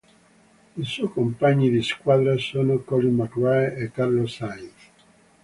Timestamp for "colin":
2.79-3.13